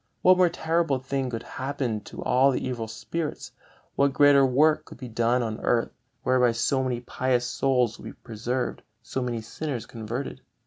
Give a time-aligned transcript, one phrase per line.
[0.23, 3.51] What more terrible thing could happen to all the evil spirits?
[3.95, 5.91] What greater work could be done on earth,
[6.23, 10.41] whereby so many pious souls would be preserved, so many sinners converted?